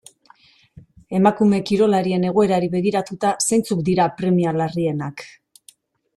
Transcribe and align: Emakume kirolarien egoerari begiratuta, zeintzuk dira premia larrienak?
Emakume 1.17 1.59
kirolarien 1.71 2.25
egoerari 2.31 2.71
begiratuta, 2.77 3.35
zeintzuk 3.49 3.85
dira 3.91 4.09
premia 4.23 4.57
larrienak? 4.63 5.27